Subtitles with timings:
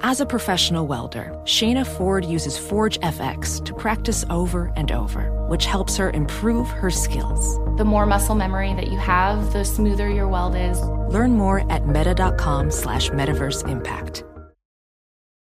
[0.00, 5.66] As a professional welder, Shayna Ford uses Forge FX to practice over and over, which
[5.66, 7.58] helps her improve her skills.
[7.78, 10.80] The more muscle memory that you have, the smoother your weld is.
[11.12, 14.22] Learn more at meta.com slash metaverse impact.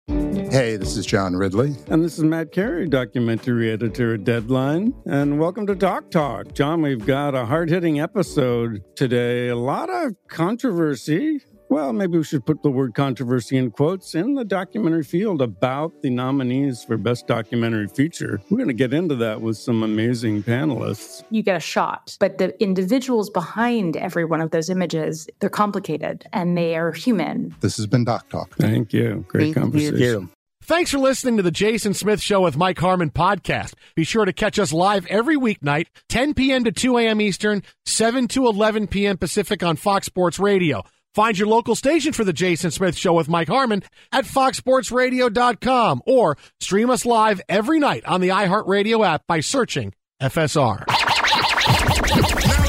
[0.08, 1.74] Hey, this is John Ridley.
[1.88, 4.94] And this is Matt Carey, documentary editor at Deadline.
[5.04, 6.54] And welcome to Doc Talk.
[6.54, 9.48] John, we've got a hard hitting episode today.
[9.48, 14.34] A lot of controversy well, maybe we should put the word controversy in quotes in
[14.34, 18.40] the documentary field about the nominees for Best Documentary Feature.
[18.50, 21.24] We're going to get into that with some amazing panelists.
[21.30, 26.24] You get a shot, but the individuals behind every one of those images, they're complicated
[26.32, 27.54] and they are human.
[27.60, 28.54] This has been Doc Talk.
[28.56, 29.24] Thank you.
[29.28, 29.98] Great Thank conversation.
[29.98, 30.28] You.
[30.62, 33.74] Thanks for listening to the Jason Smith Show with Mike Harmon podcast.
[33.94, 36.64] Be sure to catch us live every weeknight, 10 p.m.
[36.64, 37.20] to 2 a.m.
[37.20, 39.16] Eastern, 7 to 11 p.m.
[39.16, 40.82] Pacific on Fox Sports Radio.
[41.16, 43.82] Find your local station for the Jason Smith Show with Mike Harmon
[44.12, 50.84] at foxsportsradio.com or stream us live every night on the iHeartRadio app by searching FSR.
[50.86, 50.94] Now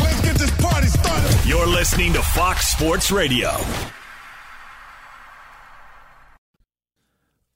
[0.01, 1.45] let's get this party started.
[1.45, 3.51] You're listening to Fox Sports Radio.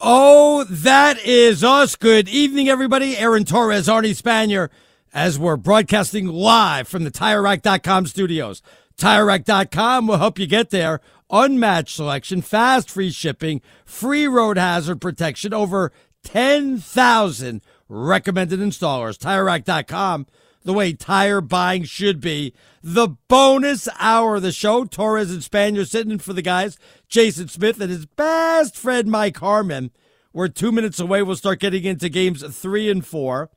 [0.02, 1.96] Oh, that is us.
[1.96, 3.16] Good evening, everybody.
[3.16, 4.68] Aaron Torres, Arnie Spanier,
[5.14, 8.62] as we're broadcasting live from the TireRack.com studios.
[9.02, 11.02] TireRack.com will help you get there.
[11.32, 15.92] Unmatched selection, fast free shipping, free road hazard protection, over
[16.24, 19.18] 10,000 recommended installers.
[19.18, 20.28] TireRack.com,
[20.64, 22.54] the way tire buying should be.
[22.84, 27.48] The bonus hour of the show, Torres and Spanier sitting in for the guys, Jason
[27.48, 29.90] Smith and his best friend Mike Harmon.
[30.32, 31.24] We're two minutes away.
[31.24, 33.50] We'll start getting into games three and four.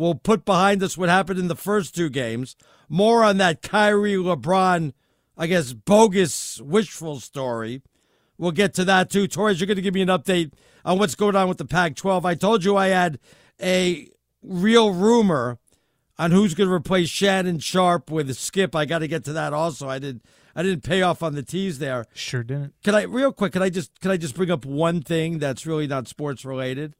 [0.00, 2.56] We'll put behind us what happened in the first two games.
[2.88, 4.94] More on that Kyrie LeBron,
[5.36, 7.82] I guess, bogus wishful story.
[8.38, 9.28] We'll get to that too.
[9.28, 10.54] Torres, you're going to give me an update
[10.86, 12.24] on what's going on with the Pac 12.
[12.24, 13.18] I told you I had
[13.62, 14.08] a
[14.42, 15.58] real rumor
[16.18, 18.74] on who's going to replace Shannon Sharpe with Skip.
[18.74, 19.86] I got to get to that also.
[19.86, 20.22] I did.
[20.56, 22.06] I didn't pay off on the tease there.
[22.14, 22.72] Sure didn't.
[22.82, 23.52] Can I real quick?
[23.52, 26.94] Can I just can I just bring up one thing that's really not sports related?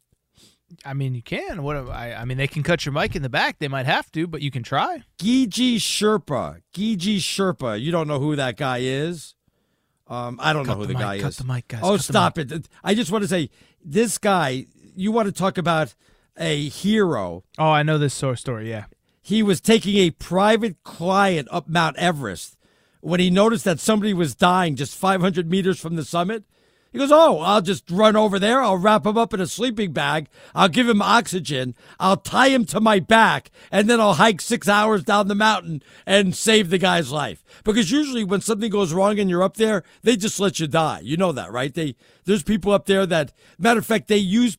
[0.84, 1.62] I mean, you can.
[1.62, 3.58] What I, I mean, they can cut your mic in the back.
[3.58, 5.03] They might have to, but you can try.
[5.19, 6.62] Gigi Sherpa.
[6.72, 7.81] Gigi Sherpa.
[7.81, 9.34] You don't know who that guy is.
[10.06, 11.36] Um, I don't cut know who the, the mic, guy cut is.
[11.36, 11.80] The mic, guys.
[11.82, 12.69] Oh, cut stop it!
[12.82, 13.50] I just want to say,
[13.84, 14.66] this guy.
[14.97, 15.94] You want to talk about
[16.36, 17.44] a hero?
[17.59, 18.69] Oh, I know this story.
[18.69, 18.86] Yeah,
[19.22, 22.56] he was taking a private client up Mount Everest
[23.00, 26.44] when he noticed that somebody was dying just 500 meters from the summit.
[26.93, 28.61] He goes, Oh, I'll just run over there.
[28.61, 30.28] I'll wrap him up in a sleeping bag.
[30.54, 31.75] I'll give him oxygen.
[32.01, 33.51] I'll tie him to my back.
[33.71, 37.45] And then I'll hike six hours down the mountain and save the guy's life.
[37.65, 41.01] Because usually when something goes wrong and you're up there, they just let you die.
[41.03, 41.72] You know that, right?
[41.72, 41.95] They,
[42.25, 44.59] there's people up there that, matter of fact, they use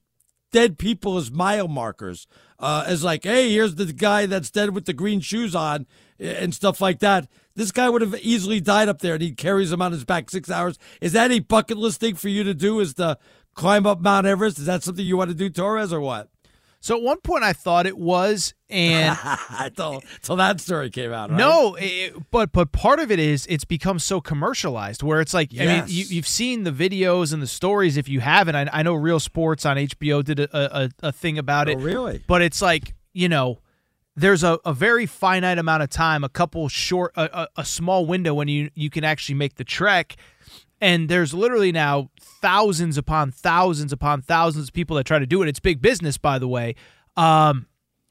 [0.51, 2.27] dead people as mile markers.
[2.59, 5.87] Uh, as like, hey, here's the guy that's dead with the green shoes on
[6.21, 7.27] and stuff like that.
[7.55, 10.29] This guy would have easily died up there, and he carries him on his back
[10.29, 10.77] six hours.
[11.01, 12.79] Is that a bucket list thing for you to do?
[12.79, 13.17] Is to
[13.55, 14.59] climb up Mount Everest?
[14.59, 16.29] Is that something you want to do, Torres, or what?
[16.83, 19.15] So at one point I thought it was, and
[19.59, 21.29] until, until that story came out.
[21.29, 21.37] Right?
[21.37, 25.51] no, it, but but part of it is it's become so commercialized where it's like
[25.59, 27.97] I mean you, you've seen the videos and the stories.
[27.97, 31.37] If you haven't, I, I know Real Sports on HBO did a, a, a thing
[31.37, 31.75] about oh, it.
[31.75, 32.23] Oh, really?
[32.25, 33.59] But it's like you know.
[34.15, 38.05] There's a, a very finite amount of time, a couple short, a, a, a small
[38.05, 40.15] window when you you can actually make the trek,
[40.81, 45.41] and there's literally now thousands upon thousands upon thousands of people that try to do
[45.43, 45.47] it.
[45.49, 46.75] It's big business, by the way.
[47.15, 47.67] Um,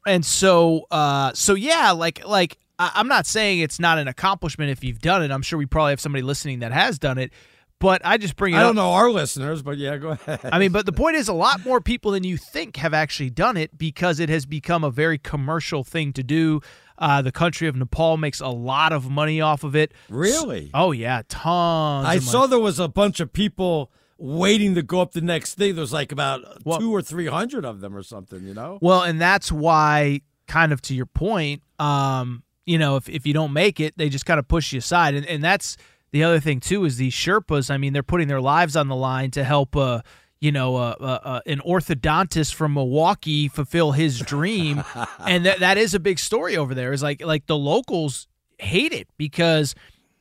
[0.07, 4.71] and so, uh, so yeah, like, like I- I'm not saying it's not an accomplishment
[4.71, 5.29] if you've done it.
[5.31, 7.31] I'm sure we probably have somebody listening that has done it.
[7.81, 10.39] But I just bring it I don't know our listeners, but yeah, go ahead.
[10.43, 13.31] I mean, but the point is, a lot more people than you think have actually
[13.31, 16.61] done it because it has become a very commercial thing to do.
[16.99, 19.93] Uh, the country of Nepal makes a lot of money off of it.
[20.09, 20.69] Really?
[20.75, 22.05] Oh yeah, tons.
[22.05, 25.73] I saw there was a bunch of people waiting to go up the next thing.
[25.73, 26.41] There was like about
[26.79, 28.45] two or three hundred of them or something.
[28.45, 28.77] You know?
[28.79, 33.33] Well, and that's why, kind of to your point, um, you know, if, if you
[33.33, 35.15] don't make it, they just kind of push you aside.
[35.15, 35.77] And, and that's
[36.11, 38.95] the other thing, too, is these Sherpas, I mean, they're putting their lives on the
[38.95, 40.01] line to help, uh,
[40.39, 44.83] you know, uh, uh, uh, an orthodontist from Milwaukee fulfill his dream.
[45.25, 46.91] and that, that is a big story over there.
[46.93, 48.27] Is like, like the locals
[48.59, 49.73] hate it because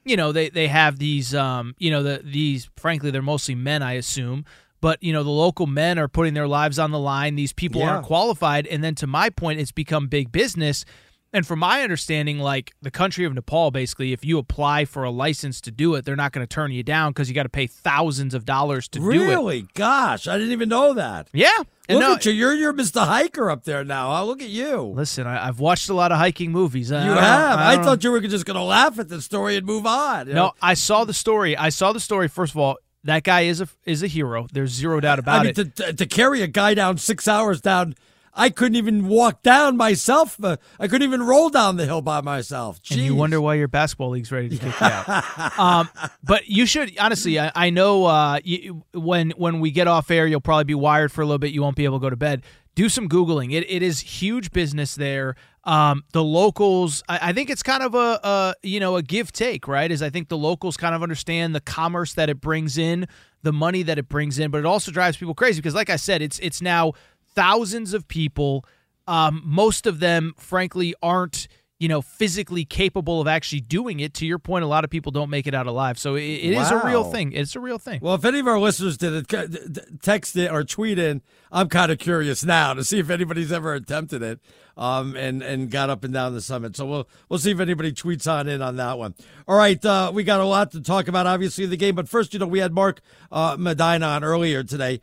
[0.02, 3.82] you know they they have these um you know the these frankly they're mostly men
[3.82, 4.46] I assume
[4.81, 7.82] but you know the local men are putting their lives on the line these people
[7.82, 7.90] Yeah.
[7.90, 10.86] aren't qualified and then to my point it's become big business
[11.32, 15.11] and from my understanding like the country of Nepal basically if you apply for a
[15.11, 17.49] license to do it they're not going to turn you down cuz you got to
[17.49, 19.67] pay thousands of dollars to do it really?
[19.75, 21.29] Gosh, I didn't even know that.
[21.32, 21.50] yeah
[21.88, 22.32] and Look no- at you.
[22.32, 23.05] You're you're Mr.
[23.05, 24.11] Hiker up there now.
[24.15, 24.25] Huh?
[24.25, 24.81] Look at you.
[24.82, 27.59] listen I, I've watched a lot of hiking movies I You don't have.
[27.59, 30.29] I, don't thought you were just going to laugh at the story and move on.
[30.29, 30.47] you know?
[30.47, 31.56] No, I saw the story.
[31.56, 32.29] I saw the story.
[32.29, 34.47] First of all, that guy is a is a hero.
[34.53, 35.77] There's zero doubt about I mean, it.
[35.77, 37.94] to, to carry a guy down six hours down,
[38.35, 40.43] I couldn't even walk down myself.
[40.43, 42.81] Uh, I couldn't even roll down the hill by myself.
[42.91, 45.59] and you wonder why your basketball league's ready to kick you out.
[45.59, 45.88] um,
[46.23, 47.38] but you should honestly.
[47.41, 51.12] I, I know uh, you, when when we get off air, you'll probably be wired
[51.12, 51.53] for a little bit.
[51.53, 52.43] You won't be able to go to bed.
[52.77, 53.53] Do some googling.
[53.53, 55.35] It it is huge business there.
[55.65, 59.32] Um, the locals, I, I think it's kind of a, a you know a give
[59.32, 59.91] take, right?
[59.91, 63.06] Is I think the locals kind of understand the commerce that it brings in,
[63.43, 65.97] the money that it brings in, but it also drives people crazy because, like I
[65.97, 66.93] said, it's it's now
[67.35, 68.65] thousands of people.
[69.06, 71.49] Um, most of them, frankly, aren't
[71.81, 74.15] you know physically capable of actually doing it.
[74.15, 75.99] To your point, a lot of people don't make it out alive.
[75.99, 77.32] So it, it is a real thing.
[77.32, 78.00] It's a real thing.
[78.03, 80.99] Well, if any of our listeners did it, c- d- d- text it or tweet
[80.99, 81.23] in.
[81.50, 84.38] I'm kind of curious now to see if anybody's ever attempted it
[84.77, 86.77] um, and and got up and down the summit.
[86.77, 89.15] So we'll we'll see if anybody tweets on in on that one.
[89.49, 91.94] All right, uh, we got a lot to talk about, obviously the game.
[91.94, 93.00] But first, you know, we had Mark
[93.32, 95.00] uh, Medina on earlier today.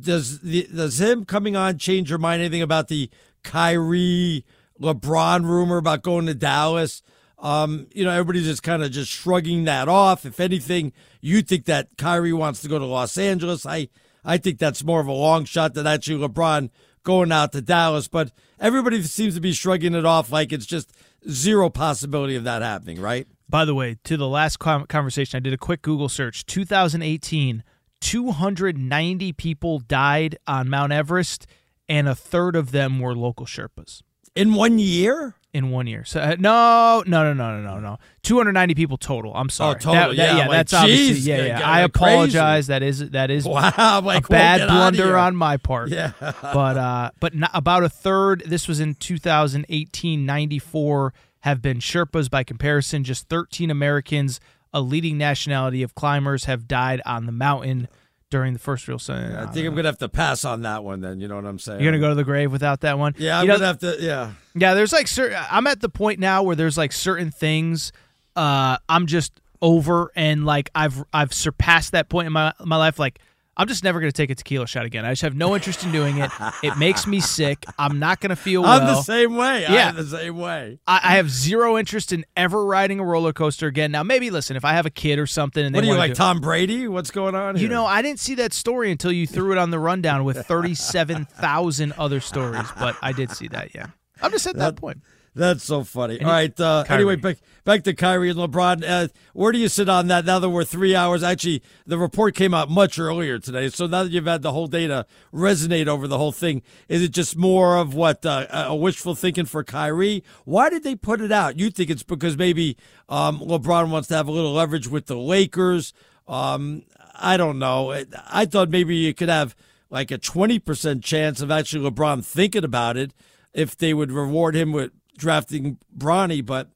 [0.00, 3.10] Does the, does him coming on change your mind anything about the
[3.42, 4.44] Kyrie
[4.80, 7.02] LeBron rumor about going to Dallas?
[7.38, 10.26] Um, you know, everybody's just kind of just shrugging that off.
[10.26, 13.64] If anything, you think that Kyrie wants to go to Los Angeles.
[13.64, 13.88] I
[14.24, 16.70] I think that's more of a long shot than actually LeBron
[17.02, 18.08] going out to Dallas.
[18.08, 20.92] But everybody seems to be shrugging it off like it's just
[21.30, 23.26] zero possibility of that happening, right?
[23.48, 26.44] By the way, to the last conversation, I did a quick Google search.
[26.46, 27.64] 2018,
[28.00, 31.46] 290 people died on Mount Everest,
[31.88, 34.02] and a third of them were local Sherpas
[34.34, 35.34] In one year?
[35.54, 36.04] in one year.
[36.04, 37.98] So uh, no, no, no, no, no, no, no.
[38.22, 39.34] 290 people total.
[39.34, 39.76] I'm sorry.
[39.76, 41.58] Oh, total, That- that- yeah, yeah, like, that's obviously geez, yeah, yeah, yeah.
[41.60, 42.12] yeah, I like crazy.
[42.14, 42.66] apologize.
[42.66, 45.88] That is that is Wow, like, a bad blunder on my part.
[45.88, 46.12] Yeah.
[46.20, 48.42] but uh, but about a third.
[48.46, 52.30] This was in 2018, 94 have been Sherpas.
[52.30, 54.40] By comparison, just 13 Americans,
[54.72, 57.88] a leading nationality of climbers, have died on the mountain
[58.30, 59.34] during the first real sun.
[59.34, 61.00] I think I'm gonna have to pass on that one.
[61.00, 61.80] Then you know what I'm saying?
[61.80, 63.14] You're gonna go to the grave without that one.
[63.16, 63.96] Yeah, I'm You know, gonna have to.
[64.00, 64.32] Yeah.
[64.54, 65.38] yeah, there's like certain.
[65.50, 67.90] I'm at the point now where there's like certain things.
[68.36, 72.98] Uh, I'm just over, and like I've I've surpassed that point in my my life.
[72.98, 73.18] Like
[73.58, 75.04] I'm just never gonna take a tequila shot again.
[75.04, 76.30] I just have no interest in doing it.
[76.62, 77.64] It makes me sick.
[77.76, 78.80] I'm not gonna feel well.
[78.80, 79.62] I'm the same way.
[79.62, 79.88] Yeah.
[79.88, 80.78] I'm the same way.
[80.86, 83.90] I, I have zero interest in ever riding a roller coaster again.
[83.90, 85.94] Now, maybe listen, if I have a kid or something, and they What are you
[85.94, 86.86] like, Tom Brady?
[86.86, 87.56] What's going on?
[87.56, 90.46] You know, I didn't see that story until you threw it on the rundown with
[90.46, 93.88] 37,000 other stories, but I did see that, yeah.
[94.22, 95.02] I'm just at that, point.
[95.38, 96.20] That's so funny.
[96.20, 96.58] All right.
[96.58, 98.82] Uh, anyway, back back to Kyrie and LeBron.
[98.84, 100.24] Uh, where do you sit on that?
[100.24, 103.68] Now that we're three hours, actually, the report came out much earlier today.
[103.68, 107.02] So now that you've had the whole day to resonate over the whole thing, is
[107.02, 110.24] it just more of what uh, a wishful thinking for Kyrie?
[110.44, 111.56] Why did they put it out?
[111.56, 112.76] You think it's because maybe
[113.08, 115.92] um, LeBron wants to have a little leverage with the Lakers?
[116.26, 116.82] Um,
[117.14, 117.96] I don't know.
[118.28, 119.54] I thought maybe you could have
[119.88, 123.12] like a 20% chance of actually LeBron thinking about it
[123.54, 126.70] if they would reward him with drafting Bronny, but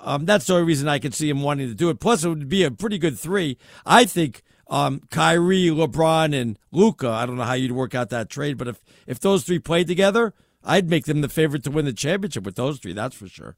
[0.00, 2.00] um, that's the only reason I could see him wanting to do it.
[2.00, 3.56] Plus, it would be a pretty good three.
[3.86, 7.08] I think um, Kyrie, LeBron, and Luka.
[7.08, 9.86] I don't know how you'd work out that trade, but if if those three played
[9.86, 12.92] together, I'd make them the favorite to win the championship with those three.
[12.92, 13.56] That's for sure.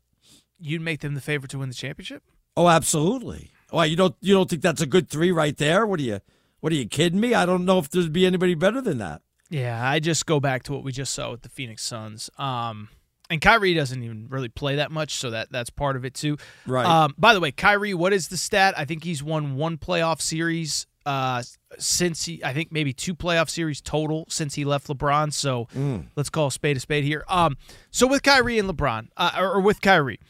[0.59, 2.23] You'd make them the favorite to win the championship?
[2.57, 3.51] Oh, absolutely.
[3.71, 5.87] Why you don't you don't think that's a good three right there?
[5.87, 6.21] What are you
[6.61, 7.35] what are you kidding me?
[7.35, 9.23] I don't know if there'd be anybody better than that.
[9.51, 12.31] Yeah, I just go back to what we just saw with the Phoenix Suns.
[12.39, 12.89] Um,
[13.31, 16.37] and Kyrie doesn't even really play that much, so that that's part of it too.
[16.67, 16.87] Right.
[16.87, 18.75] Um, by the way, Kyrie, what is the stat?
[18.77, 21.43] I think he's won one playoff series uh,
[21.79, 22.43] since he.
[22.45, 25.33] I think maybe two playoff series total since he left LeBron.
[25.33, 26.07] So Mm.
[26.17, 27.25] let's call a spade a spade here.
[27.29, 27.57] Um,
[27.91, 30.21] so with Kyrie and LeBron, uh, or, or with Kyrie,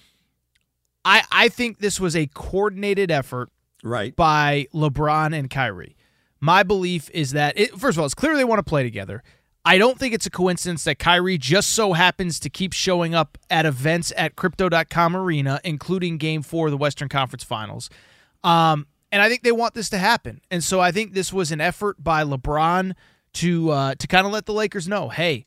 [1.04, 3.50] I I think this was a coordinated effort,
[3.82, 5.96] right, by LeBron and Kyrie.
[6.40, 9.22] My belief is that it, first of all, it's clear they want to play together.
[9.66, 13.37] I don't think it's a coincidence that Kyrie just so happens to keep showing up
[13.50, 17.90] at events at Crypto.com Arena, including Game Four of the Western Conference Finals.
[18.44, 20.40] Um, and I think they want this to happen.
[20.52, 22.94] And so I think this was an effort by LeBron
[23.35, 25.44] to uh, to kind of let the Lakers know, hey,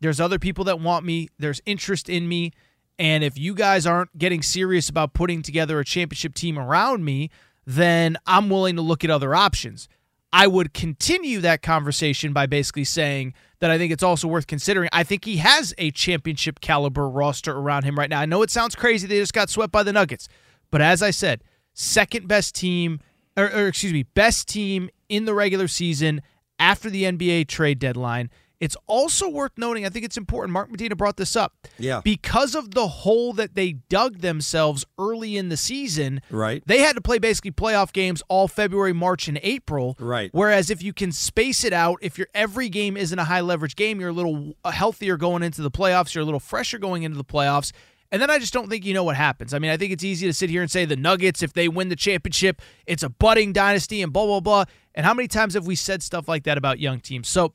[0.00, 1.30] there's other people that want me.
[1.38, 2.52] There's interest in me.
[2.98, 7.30] And if you guys aren't getting serious about putting together a championship team around me,
[7.64, 9.88] then I'm willing to look at other options.
[10.32, 14.88] I would continue that conversation by basically saying that I think it's also worth considering.
[14.92, 18.20] I think he has a championship caliber roster around him right now.
[18.20, 20.28] I know it sounds crazy they just got swept by the Nuggets,
[20.70, 23.00] but as I said, second best team,
[23.36, 26.22] or, or excuse me, best team in the regular season
[26.58, 28.30] after the NBA trade deadline.
[28.62, 30.52] It's also worth noting, I think it's important.
[30.52, 31.54] Mark Medina brought this up.
[31.78, 32.00] Yeah.
[32.04, 36.62] Because of the hole that they dug themselves early in the season, Right.
[36.64, 39.96] they had to play basically playoff games all February, March, and April.
[39.98, 40.30] Right.
[40.32, 43.74] Whereas if you can space it out, if your every game isn't a high leverage
[43.74, 46.14] game, you're a little healthier going into the playoffs.
[46.14, 47.72] You're a little fresher going into the playoffs.
[48.12, 49.52] And then I just don't think you know what happens.
[49.54, 51.66] I mean, I think it's easy to sit here and say the Nuggets, if they
[51.66, 54.64] win the championship, it's a budding dynasty and blah, blah, blah.
[54.94, 57.26] And how many times have we said stuff like that about young teams?
[57.26, 57.54] So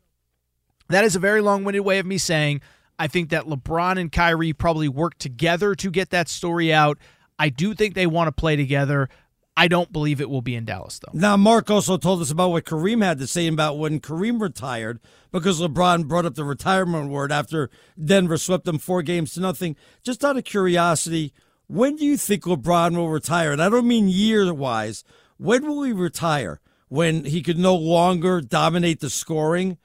[0.90, 2.62] that is a very long winded way of me saying
[3.00, 6.98] I think that LeBron and Kyrie probably work together to get that story out.
[7.38, 9.10] I do think they want to play together.
[9.56, 11.18] I don't believe it will be in Dallas, though.
[11.18, 15.00] Now, Mark also told us about what Kareem had to say about when Kareem retired
[15.32, 17.70] because LeBron brought up the retirement word after
[18.04, 19.76] Denver swept them four games to nothing.
[20.04, 21.34] Just out of curiosity,
[21.68, 23.52] when do you think LeBron will retire?
[23.52, 25.04] And I don't mean year wise.
[25.38, 26.60] When will he retire?
[26.90, 29.78] When he could no longer dominate the scoring?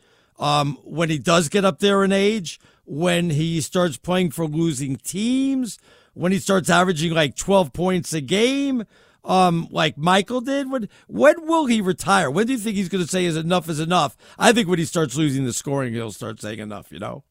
[0.42, 2.60] Um, when he does get up there in age?
[2.84, 5.78] When he starts playing for losing teams?
[6.14, 8.84] When he starts averaging like 12 points a game?
[9.24, 10.70] um, like Michael did?
[10.70, 12.30] When when will he retire?
[12.30, 14.16] When do you think he's going to say is enough is enough?
[14.38, 16.90] I think when he starts losing the scoring, he'll start saying enough.
[16.90, 17.24] You know.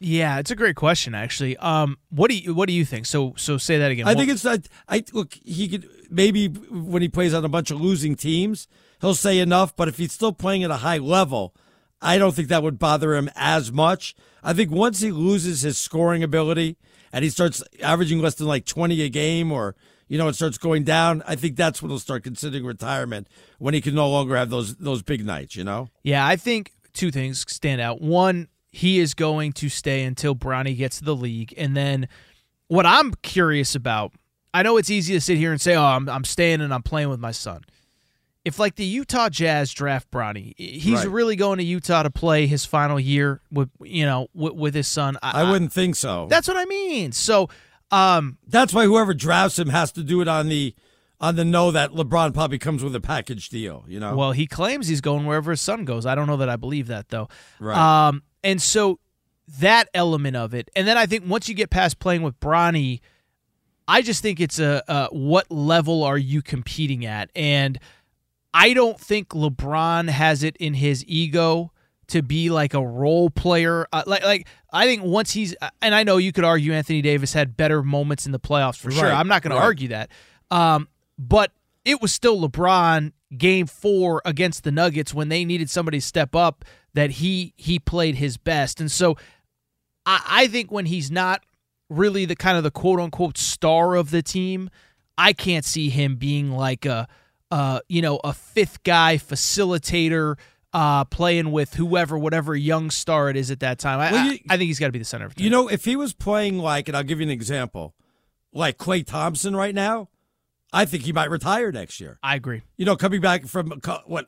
[0.00, 1.56] Yeah, it's a great question, actually.
[1.56, 3.06] Um, what do you what do you think?
[3.06, 4.06] So so say that again.
[4.06, 7.70] I think it's I, I look he could maybe when he plays on a bunch
[7.70, 8.68] of losing teams,
[9.00, 9.74] he'll say enough.
[9.76, 11.54] But if he's still playing at a high level,
[12.00, 14.14] I don't think that would bother him as much.
[14.42, 16.76] I think once he loses his scoring ability
[17.12, 19.74] and he starts averaging less than like twenty a game or
[20.08, 23.28] you know, it starts going down, I think that's when he'll start considering retirement
[23.58, 25.88] when he can no longer have those those big nights, you know?
[26.02, 28.00] Yeah, I think two things stand out.
[28.00, 31.54] One, he is going to stay until Bronny gets to the league.
[31.56, 32.08] And then
[32.68, 34.12] what I'm curious about,
[34.54, 36.82] I know it's easy to sit here and say, oh, I'm, I'm staying and I'm
[36.82, 37.62] playing with my son.
[38.48, 41.08] If, like, the Utah Jazz draft Bronny, he's Right.
[41.08, 44.88] really going to Utah to play his final year with, you know, with, with his
[44.88, 45.16] son.
[45.22, 46.26] I wouldn't think so.
[46.30, 47.12] That's what I mean.
[47.12, 47.48] So,
[47.90, 50.74] um, That's why whoever drafts him has to do it on the
[51.20, 54.14] on the know that LeBron probably comes with a package deal, you know?
[54.14, 56.06] Well, he claims he's going wherever his son goes.
[56.06, 57.28] I don't know that I believe that though.
[57.58, 57.76] Right.
[58.08, 59.00] Um, and so
[59.58, 63.00] that element of it, and then I think once you get past playing with Bronny,
[63.88, 67.80] I just think it's a, a what level are you competing at, and
[68.54, 71.72] I don't think LeBron has it in his ego
[72.08, 73.86] to be like a role player.
[73.92, 77.32] Uh, like, like I think once he's, and I know you could argue Anthony Davis
[77.32, 79.12] had better moments in the playoffs for sure.
[79.12, 79.60] I'm not going right.
[79.60, 80.10] to argue that.
[80.50, 80.88] Um,
[81.18, 81.52] but
[81.84, 86.34] it was still LeBron game four against the Nuggets when they needed somebody to step
[86.34, 86.64] up
[86.94, 88.80] that he he played his best.
[88.80, 89.16] And so
[90.06, 91.42] I, I think when he's not
[91.90, 94.70] really the kind of the quote unquote star of the team,
[95.16, 97.06] I can't see him being like a
[97.50, 100.36] uh, you know, a fifth guy facilitator
[100.74, 103.98] uh playing with whoever whatever young star it is at that time.
[104.00, 105.48] I, Well, I- you- I think he's got to be the center of the You
[105.48, 107.94] know, if he was playing like, and I'll give you an example,
[108.52, 110.10] like Klay Thompson right now,
[110.70, 112.18] I think he might retire next year.
[112.22, 112.60] I agree.
[112.76, 114.26] You know, coming back from what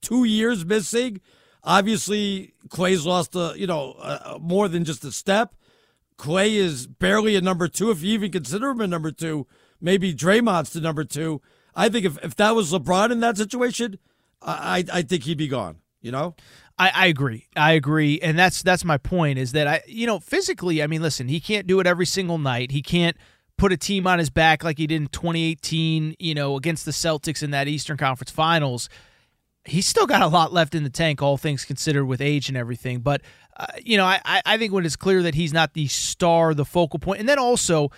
[0.00, 1.20] two years missing,
[1.64, 5.54] Obviously, Klay's lost a you know uh, more than just a step.
[6.18, 9.46] Klay is barely a number two, if you even consider him a number two.
[9.80, 11.40] Maybe Draymond's the number two.
[11.74, 13.98] I think if, if that was LeBron in that situation,
[14.40, 15.76] I I think he'd be gone.
[16.00, 16.34] You know.
[16.78, 17.48] I, I agree.
[17.54, 19.38] I agree, and that's that's my point.
[19.38, 22.38] Is that I you know physically, I mean, listen, he can't do it every single
[22.38, 22.70] night.
[22.70, 23.16] He can't
[23.56, 26.16] put a team on his back like he did in 2018.
[26.18, 28.88] You know, against the Celtics in that Eastern Conference Finals.
[29.64, 32.58] He's still got a lot left in the tank, all things considered, with age and
[32.58, 32.98] everything.
[32.98, 33.20] But
[33.56, 36.64] uh, you know, I I think when it's clear that he's not the star, the
[36.64, 37.92] focal point, and then also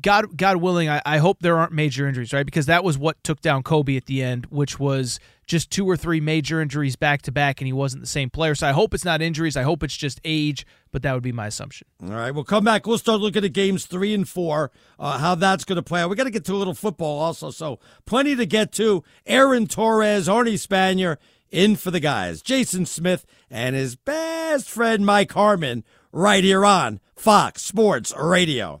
[0.00, 2.46] God, God willing, I, I, hope there aren't major injuries, right?
[2.46, 5.96] Because that was what took down Kobe at the end, which was just two or
[5.96, 8.54] three major injuries back to back, and he wasn't the same player.
[8.54, 9.56] So I hope it's not injuries.
[9.56, 11.86] I hope it's just age, but that would be my assumption.
[12.02, 12.86] All right, we'll come back.
[12.86, 16.08] We'll start looking at games three and four, uh, how that's going to play out.
[16.08, 19.04] We got to get to a little football also, so plenty to get to.
[19.26, 21.18] Aaron Torres, Arnie Spanier
[21.50, 22.40] in for the guys.
[22.40, 28.80] Jason Smith and his best friend Mike Harmon right here on Fox Sports Radio.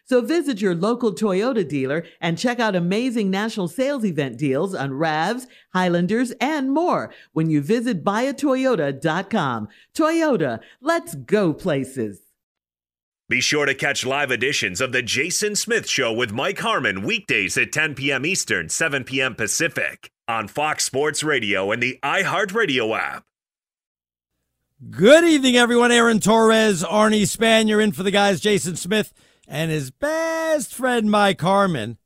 [0.11, 4.89] So visit your local Toyota dealer and check out amazing national sales event deals on
[4.89, 9.69] RAVs, Highlanders, and more when you visit buyatoyota.com.
[9.95, 12.19] Toyota, let's go places.
[13.29, 17.57] Be sure to catch live editions of The Jason Smith Show with Mike Harmon weekdays
[17.57, 18.25] at 10 p.m.
[18.25, 19.33] Eastern, 7 p.m.
[19.33, 23.23] Pacific on Fox Sports Radio and the iHeartRadio app.
[24.89, 25.93] Good evening, everyone.
[25.93, 29.13] Aaron Torres, Arnie Spanier in for the guys, Jason Smith
[29.51, 31.97] and his best friend Mike Harmon.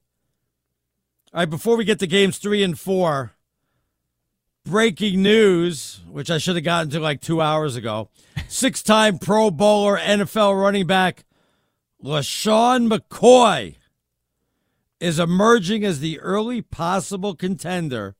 [1.31, 3.33] All right, before we get to games three and four,
[4.65, 8.09] breaking news, which I should have gotten to like two hours ago.
[8.47, 11.23] Six time Pro Bowler, NFL running back
[12.03, 13.75] LeSean McCoy
[14.99, 18.15] is emerging as the early possible contender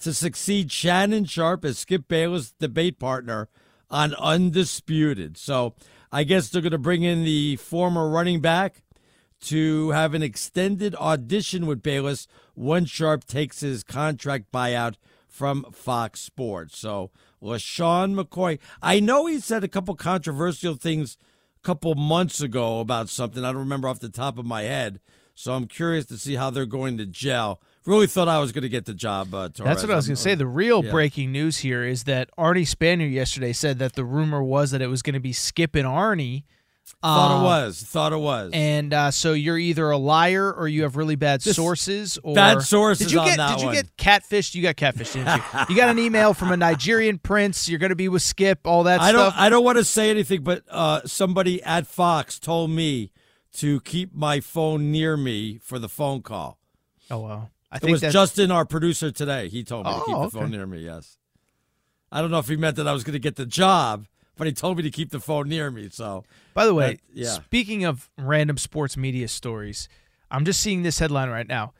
[0.00, 3.48] to succeed Shannon Sharpe as Skip Bayless' debate partner
[3.90, 5.38] on Undisputed.
[5.38, 5.74] So
[6.10, 8.82] I guess they're going to bring in the former running back
[9.40, 14.94] to have an extended audition with Bayless once Sharpe takes his contract buyout
[15.28, 16.78] from Fox Sports.
[16.78, 17.10] So
[17.42, 21.16] LeSean McCoy, I know he said a couple controversial things
[21.62, 23.44] a couple months ago about something.
[23.44, 25.00] I don't remember off the top of my head.
[25.34, 27.60] So I'm curious to see how they're going to gel.
[27.88, 29.48] Really thought I was going to get the job, uh.
[29.48, 30.34] That's what I was going to say.
[30.34, 30.90] The real yeah.
[30.90, 34.88] breaking news here is that Arnie Spanier yesterday said that the rumor was that it
[34.88, 36.44] was going to be Skip and Arnie.
[37.02, 37.82] Thought uh, it was.
[37.82, 38.50] Thought it was.
[38.52, 42.18] And uh, so you're either a liar or you have really bad Just sources.
[42.22, 43.74] Or bad sources did you get, Did you one.
[43.74, 44.54] get catfished?
[44.54, 45.66] You got catfished, didn't you?
[45.70, 47.68] you got an email from a Nigerian prince.
[47.70, 48.66] You're going to be with Skip.
[48.66, 49.34] All that I stuff.
[49.34, 49.42] don't.
[49.42, 53.12] I don't want to say anything, but uh, somebody at Fox told me
[53.54, 56.58] to keep my phone near me for the phone call.
[57.10, 57.48] Oh wow!
[57.70, 59.48] I it think was Justin, our producer today.
[59.48, 60.38] He told me oh, to keep oh, the okay.
[60.38, 60.78] phone near me.
[60.78, 61.18] Yes.
[62.10, 64.46] I don't know if he meant that I was going to get the job, but
[64.46, 65.88] he told me to keep the phone near me.
[65.90, 67.28] So, by the way, that, yeah.
[67.28, 69.88] Speaking of random sports media stories,
[70.30, 71.74] I'm just seeing this headline right now.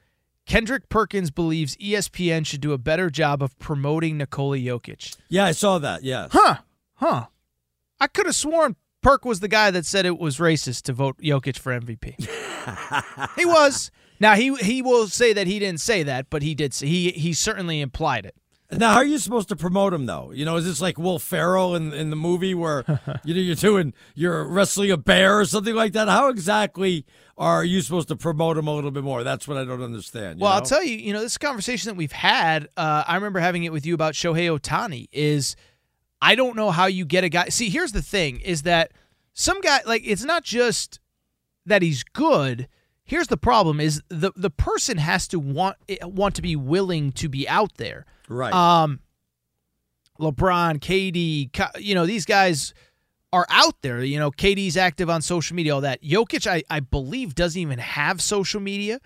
[0.45, 5.17] Kendrick Perkins believes ESPN should do a better job of promoting Nikola Jokic.
[5.29, 6.03] Yeah, I saw that.
[6.03, 6.29] Yeah.
[6.31, 6.57] Huh.
[6.95, 7.27] Huh.
[8.01, 11.19] I could have sworn Perk was the guy that said it was racist to vote
[11.19, 12.29] Jokic for MVP.
[13.37, 13.91] he was.
[14.21, 16.75] Now he he will say that he didn't say that, but he did.
[16.75, 18.35] Say, he he certainly implied it.
[18.71, 20.31] Now, how are you supposed to promote him though?
[20.31, 22.85] You know, is this like Will Ferrell in in the movie where
[23.25, 26.09] you know you're doing you're wrestling a bear or something like that?
[26.09, 27.07] How exactly
[27.39, 29.25] are you supposed to promote him a little bit more?
[29.25, 30.41] That's what I don't understand.
[30.41, 30.57] well, know?
[30.57, 30.97] I'll tell you.
[30.97, 32.69] You know, this conversation that we've had.
[32.77, 35.09] Uh, I remember having it with you about Shohei Ohtani.
[35.13, 35.57] Is
[36.21, 37.49] I don't know how you get a guy.
[37.49, 38.93] See, here's the thing: is that
[39.33, 41.01] some guy like it's not just
[41.65, 42.69] that he's good.
[43.09, 47.29] Here's the problem: is the the person has to want want to be willing to
[47.29, 48.05] be out there.
[48.29, 48.53] Right.
[48.53, 49.01] Um.
[50.21, 52.75] LeBron, KD, you know these guys
[53.33, 54.03] are out there.
[54.03, 56.03] You know, KD's active on social media, all that.
[56.03, 59.01] Jokic, I, I believe, doesn't even have social media.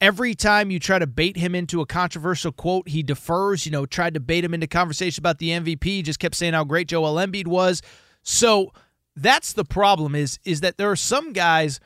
[0.00, 3.66] Every time you try to bait him into a controversial quote, he defers.
[3.66, 6.64] You know, tried to bait him into conversation about the MVP, just kept saying how
[6.64, 7.82] great Joel Embiid was.
[8.22, 8.72] So
[9.16, 11.80] that's the problem is is that there are some guys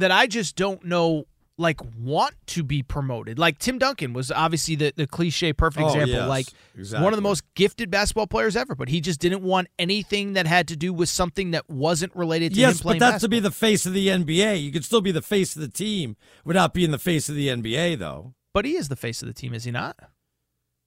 [0.00, 1.26] that I just don't know
[1.60, 3.38] like want to be promoted.
[3.38, 6.14] Like Tim Duncan was obviously the, the cliche perfect oh, example.
[6.14, 7.04] Yes, like exactly.
[7.04, 10.46] one of the most gifted basketball players ever, but he just didn't want anything that
[10.46, 13.20] had to do with something that wasn't related to yes, but that's basketball.
[13.20, 14.62] to be the face of the NBA.
[14.62, 17.48] You could still be the face of the team without being the face of the
[17.48, 18.34] NBA, though.
[18.52, 19.96] But he is the face of the team, is he not?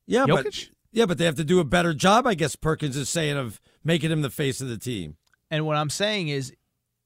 [0.06, 0.44] Yeah, Jokic?
[0.44, 2.56] but yeah, but they have to do a better job, I guess.
[2.56, 5.18] Perkins is saying of making him the face of the team.
[5.52, 6.52] And what I'm saying is,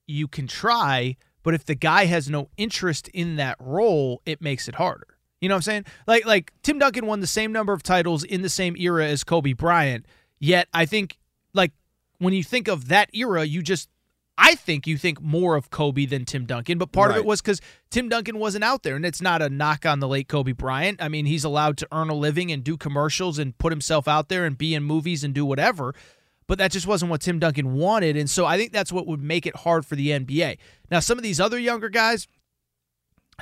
[0.06, 1.16] you can try,
[1.48, 5.06] but if the guy has no interest in that role, it makes it harder.
[5.40, 5.84] You know what I'm saying?
[6.06, 9.24] Like like Tim Duncan won the same number of titles in the same era as
[9.24, 10.04] Kobe Bryant,
[10.38, 11.16] yet I think
[11.54, 11.72] like
[12.18, 13.88] when you think of that era, you just
[14.36, 17.16] I think you think more of Kobe than Tim Duncan, but part right.
[17.16, 20.00] of it was because Tim Duncan wasn't out there, and it's not a knock on
[20.00, 21.02] the late Kobe Bryant.
[21.02, 24.28] I mean, he's allowed to earn a living and do commercials and put himself out
[24.28, 25.94] there and be in movies and do whatever
[26.48, 28.16] but that just wasn't what Tim Duncan wanted.
[28.16, 30.58] And so I think that's what would make it hard for the NBA.
[30.90, 32.26] Now, some of these other younger guys,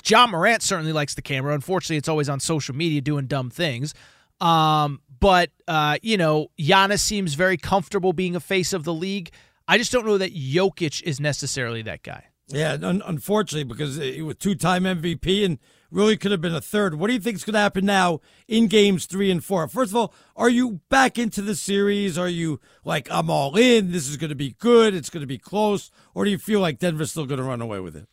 [0.04, 1.54] Ja Morant certainly likes the camera.
[1.54, 3.94] Unfortunately, it's always on social media doing dumb things.
[4.40, 9.30] Um, but, uh, you know, Giannis seems very comfortable being a face of the league.
[9.68, 12.24] I just don't know that Jokic is necessarily that guy.
[12.48, 15.58] Yeah, un- unfortunately, because he was two time MVP and
[15.90, 16.96] really could have been a third.
[16.96, 19.66] What do you think is going to happen now in games three and four?
[19.68, 22.18] First of all, are you back into the series?
[22.18, 23.92] Are you like, I'm all in?
[23.92, 24.94] This is going to be good.
[24.94, 25.90] It's going to be close.
[26.14, 28.06] Or do you feel like Denver's still going to run away with it?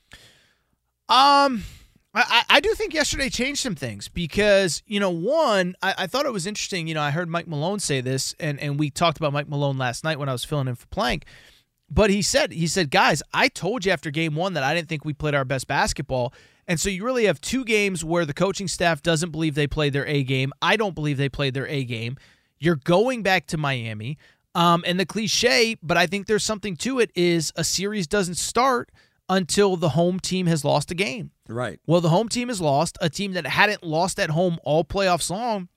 [1.10, 1.64] Um,
[2.16, 6.26] I, I do think yesterday changed some things because, you know, one, I, I thought
[6.26, 6.88] it was interesting.
[6.88, 9.78] You know, I heard Mike Malone say this, and, and we talked about Mike Malone
[9.78, 11.26] last night when I was filling in for Plank.
[11.90, 14.90] But he said, he said, guys, I told you after game one that I didn't
[14.90, 16.34] think we played our best basketball.
[16.68, 19.94] And so you really have two games where the coaching staff doesn't believe they played
[19.94, 20.54] their A game.
[20.62, 22.18] I don't believe they played their A game.
[22.60, 24.18] You're going back to Miami.
[24.56, 28.36] Um, and the cliche, but I think there's something to it, is a series doesn't
[28.36, 28.92] start
[29.28, 31.32] until the home team has lost a game.
[31.48, 31.80] Right.
[31.88, 35.30] Well, the home team has lost, a team that hadn't lost at home all playoffs
[35.30, 35.70] long.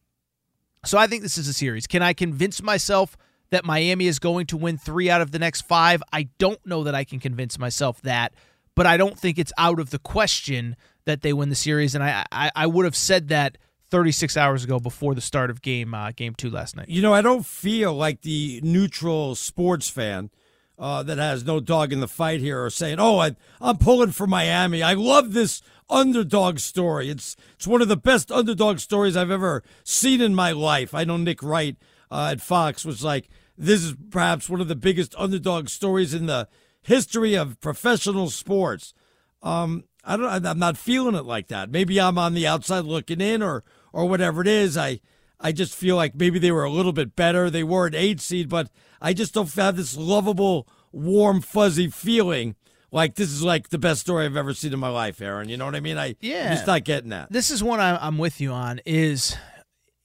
[0.84, 1.86] So I think this is a series.
[1.86, 3.16] Can I convince myself
[3.50, 6.02] that Miami is going to win three out of the next five?
[6.12, 8.34] I don't know that I can convince myself that
[8.76, 11.96] but I don't think it's out of the question that they win the series.
[11.96, 13.58] And I I, I would have said that
[13.90, 16.88] 36 hours ago before the start of game uh, game two last night.
[16.88, 20.30] You know, I don't feel like the neutral sports fan
[20.78, 24.12] uh, that has no dog in the fight here or saying, "Oh, I, I'm pulling
[24.12, 24.82] for Miami.
[24.82, 27.08] I love this underdog story.
[27.08, 31.04] It's it's one of the best underdog stories I've ever seen in my life." I
[31.04, 31.76] know Nick Wright
[32.10, 36.26] uh, at Fox was like, "This is perhaps one of the biggest underdog stories in
[36.26, 36.48] the
[36.86, 38.94] history of professional sports."
[39.42, 40.46] Um, I don't.
[40.46, 41.70] I'm not feeling it like that.
[41.70, 44.76] Maybe I'm on the outside looking in, or or whatever it is.
[44.76, 45.00] I
[45.38, 47.50] I just feel like maybe they were a little bit better.
[47.50, 48.70] They were an eight seed, but
[49.00, 52.56] I just don't have this lovable, warm, fuzzy feeling
[52.92, 55.48] like this is like the best story I've ever seen in my life, Aaron.
[55.48, 55.98] You know what I mean?
[55.98, 57.30] I yeah, I'm just not getting that.
[57.30, 58.80] This is one I'm with you on.
[58.86, 59.36] Is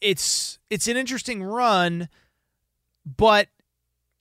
[0.01, 2.09] it's it's an interesting run,
[3.05, 3.47] but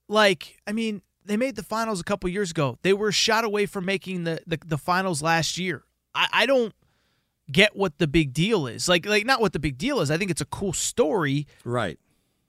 [0.07, 2.77] like I mean they made the finals a couple years ago.
[2.81, 5.83] They were shot away from making the, the, the finals last year.
[6.13, 6.73] I, I don't
[7.51, 8.87] get what the big deal is.
[8.87, 10.09] Like like not what the big deal is.
[10.11, 11.47] I think it's a cool story.
[11.63, 11.99] Right.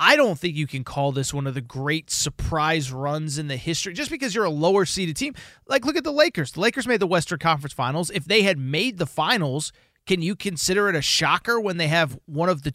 [0.00, 3.56] I don't think you can call this one of the great surprise runs in the
[3.56, 5.34] history just because you're a lower seeded team.
[5.66, 6.52] Like look at the Lakers.
[6.52, 8.10] The Lakers made the Western Conference Finals.
[8.10, 9.72] If they had made the finals,
[10.06, 12.74] can you consider it a shocker when they have one of the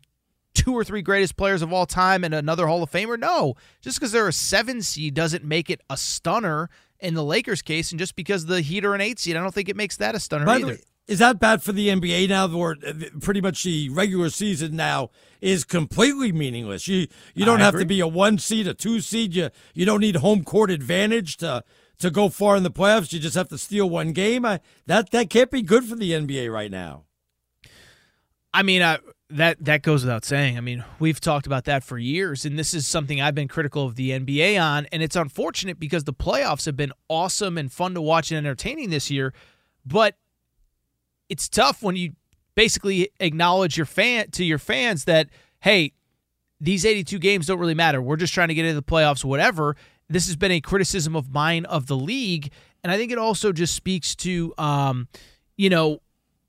[0.57, 3.17] two or three greatest players of all time and another Hall of Famer?
[3.19, 3.55] No.
[3.81, 7.91] Just because they're a seven seed doesn't make it a stunner in the Lakers case.
[7.91, 10.15] And just because the Heat are an eight seed, I don't think it makes that
[10.15, 10.67] a stunner By either.
[10.67, 12.51] Way, is that bad for the NBA now?
[12.51, 12.75] Or
[13.21, 16.87] pretty much the regular season now is completely meaningless.
[16.87, 17.83] You you don't I have agree.
[17.83, 19.33] to be a one seed, a two seed.
[19.33, 21.63] You you don't need home court advantage to
[21.99, 23.13] to go far in the playoffs.
[23.13, 24.45] You just have to steal one game.
[24.45, 27.03] I, that that can't be good for the NBA right now.
[28.53, 28.97] I mean, uh,
[29.29, 30.57] that that goes without saying.
[30.57, 33.85] I mean, we've talked about that for years, and this is something I've been critical
[33.85, 37.93] of the NBA on, and it's unfortunate because the playoffs have been awesome and fun
[37.95, 39.33] to watch and entertaining this year,
[39.85, 40.17] but
[41.29, 42.13] it's tough when you
[42.55, 45.29] basically acknowledge your fan to your fans that
[45.61, 45.91] hey,
[46.61, 48.01] these 82 games don't really matter.
[48.01, 49.75] We're just trying to get into the playoffs, whatever.
[50.09, 52.51] This has been a criticism of mine of the league,
[52.83, 55.07] and I think it also just speaks to, um,
[55.57, 55.99] you know,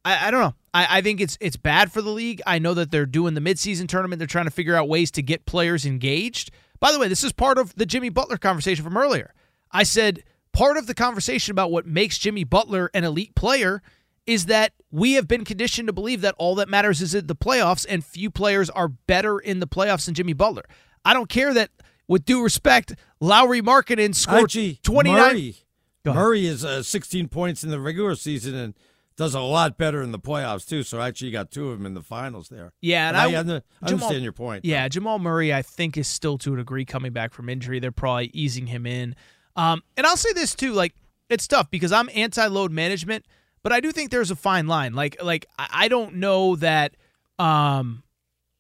[0.09, 0.55] I, I don't know.
[0.73, 2.41] I, I think it's it's bad for the league.
[2.47, 4.19] I know that they're doing the midseason tournament.
[4.19, 6.51] They're trying to figure out ways to get players engaged.
[6.81, 9.35] By the way, this is part of the Jimmy Butler conversation from earlier.
[9.71, 13.83] I said part of the conversation about what makes Jimmy Butler an elite player
[14.27, 17.37] is that we have been conditioned to believe that all that matters is in the
[17.37, 20.65] playoffs, and few players are better in the playoffs than Jimmy Butler.
[21.05, 21.71] I don't care that,
[22.07, 25.19] with due respect, Lauri Markkanen scored Archie, 29.
[25.19, 25.57] Murray,
[26.05, 28.75] Murray is uh, 16 points in the regular season and
[29.19, 30.85] does a lot better in the playoffs too.
[30.85, 32.73] So actually, you got two of them in the finals there.
[32.81, 34.65] Yeah, and I, I, Jamal- understand your point.
[34.65, 37.81] Yeah, Jamal Murray, I think, is still to a degree coming back from injury.
[37.81, 39.17] They're probably easing him in.
[39.57, 40.95] Um, and I'll say this too, like
[41.29, 43.27] it's tough because I'm anti-load management,
[43.65, 44.95] but I do think there's a fine line.
[44.95, 46.95] Like, like I I don't know that,
[47.41, 48.05] um,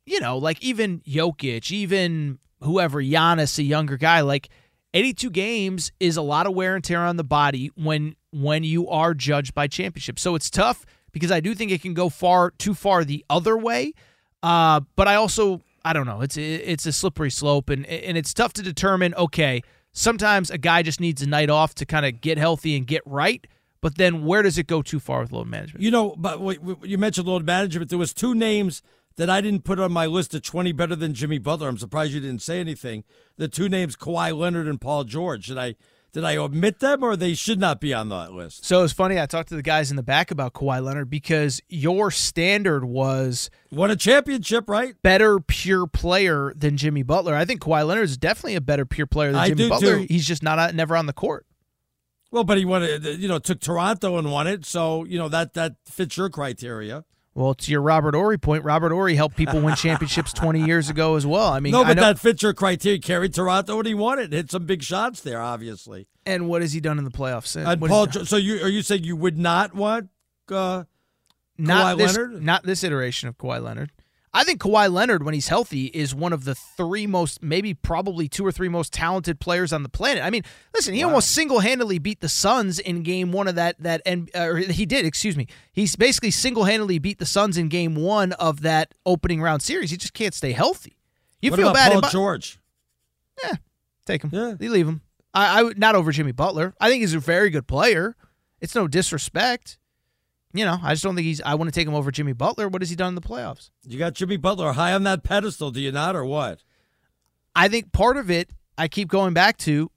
[0.06, 4.48] you know, like even Jokic, even whoever, Giannis, a younger guy, like
[4.94, 8.88] 82 games is a lot of wear and tear on the body when when you
[8.88, 10.22] are judged by championships.
[10.22, 13.56] So it's tough because I do think it can go far too far the other
[13.56, 13.92] way.
[14.42, 16.20] Uh, but I also I don't know.
[16.20, 19.14] It's it's a slippery slope and and it's tough to determine.
[19.14, 22.86] Okay, sometimes a guy just needs a night off to kind of get healthy and
[22.86, 23.46] get right.
[23.80, 25.84] But then where does it go too far with load management?
[25.84, 26.40] You know, but
[26.84, 27.90] you mentioned load management.
[27.90, 28.82] There was two names
[29.18, 31.68] that I didn't put on my list of 20 better than Jimmy Butler.
[31.68, 33.04] I'm surprised you didn't say anything.
[33.36, 35.46] The two names, Kawhi Leonard and Paul George.
[35.46, 35.74] Did I
[36.12, 38.64] did I omit them, or they should not be on that list?
[38.64, 39.20] So it's funny.
[39.20, 43.50] I talked to the guys in the back about Kawhi Leonard because your standard was
[43.70, 44.94] won a championship, right?
[45.02, 47.34] Better pure player than Jimmy Butler.
[47.34, 49.98] I think Kawhi Leonard is definitely a better pure player than I Jimmy do, Butler.
[49.98, 50.06] too.
[50.08, 51.44] He's just not never on the court.
[52.30, 53.04] Well, but he won it.
[53.18, 54.64] You know, took Toronto and won it.
[54.64, 57.04] So you know that that fits your criteria.
[57.38, 61.14] Well, to your Robert Horry point, Robert Horry helped people win championships 20 years ago
[61.14, 61.52] as well.
[61.52, 62.98] I mean, no, but know- that fits your criteria.
[62.98, 64.32] Carried Toronto and he won it.
[64.32, 66.08] Hit some big shots there, obviously.
[66.26, 67.68] And what has he done in the playoffs since?
[67.68, 68.26] And What Paul, has he done?
[68.26, 70.08] so you are you saying you would not want
[70.50, 70.82] uh,
[71.56, 72.42] not Kawhi this, Leonard?
[72.42, 73.92] not this iteration of Kawhi Leonard.
[74.32, 78.28] I think Kawhi Leonard, when he's healthy, is one of the three most, maybe probably
[78.28, 80.22] two or three most talented players on the planet.
[80.22, 80.42] I mean,
[80.74, 84.58] listen, he almost single-handedly beat the Suns in Game One of that that, and or
[84.58, 85.46] he did, excuse me.
[85.72, 89.90] He's basically single-handedly beat the Suns in Game One of that opening round series.
[89.90, 90.98] He just can't stay healthy.
[91.40, 92.58] You what feel about bad Paul about George?
[93.42, 93.56] Yeah,
[94.04, 94.30] take him.
[94.32, 94.54] Yeah.
[94.60, 95.00] You leave him.
[95.32, 96.74] I, I would not over Jimmy Butler.
[96.80, 98.16] I think he's a very good player.
[98.60, 99.78] It's no disrespect.
[100.52, 101.42] You know, I just don't think he's.
[101.42, 102.68] I want to take him over Jimmy Butler.
[102.68, 103.70] What has he done in the playoffs?
[103.86, 106.62] You got Jimmy Butler high on that pedestal, do you not, or what?
[107.54, 109.90] I think part of it, I keep going back to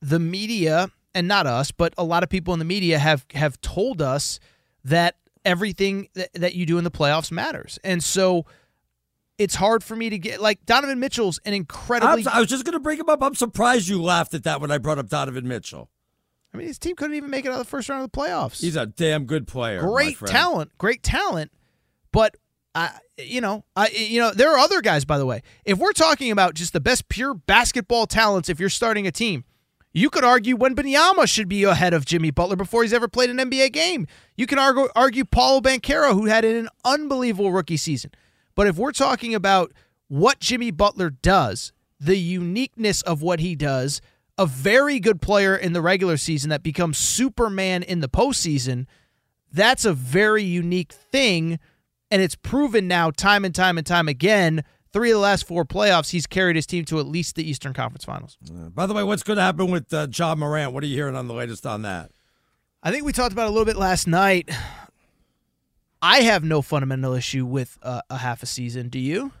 [0.00, 3.60] the media and not us, but a lot of people in the media have have
[3.60, 4.38] told us
[4.84, 7.78] that everything that, that you do in the playoffs matters.
[7.82, 8.46] And so
[9.38, 12.26] it's hard for me to get like Donovan Mitchell's an incredibly.
[12.26, 13.22] I'm, I was just going to bring him up.
[13.22, 15.90] I'm surprised you laughed at that when I brought up Donovan Mitchell.
[16.52, 18.18] I mean, his team couldn't even make it out of the first round of the
[18.18, 18.60] playoffs.
[18.60, 19.80] He's a damn good player.
[19.82, 21.52] Great talent, great talent,
[22.10, 22.36] but
[22.74, 25.04] I, you know, I, you know, there are other guys.
[25.04, 28.68] By the way, if we're talking about just the best pure basketball talents, if you're
[28.68, 29.44] starting a team,
[29.92, 33.38] you could argue Wembanyama should be ahead of Jimmy Butler before he's ever played an
[33.38, 34.06] NBA game.
[34.36, 38.12] You can argue argue Paolo Banchero, who had an unbelievable rookie season.
[38.54, 39.72] But if we're talking about
[40.08, 44.00] what Jimmy Butler does, the uniqueness of what he does,
[44.38, 48.86] a very good player in the regular season that becomes Superman in the postseason,
[49.52, 51.58] that's a very unique thing.
[52.10, 54.64] And it's proven now time and time and time again.
[54.92, 57.74] Three of the last four playoffs, he's carried his team to at least the Eastern
[57.74, 58.38] Conference Finals.
[58.48, 60.72] Uh, by the way, what's going to happen with uh, Ja Morant?
[60.72, 62.10] What are you hearing on the latest on that?
[62.82, 64.48] I think we talked about it a little bit last night.
[66.00, 68.88] I have no fundamental issue with uh, a half a season.
[68.88, 69.32] Do you?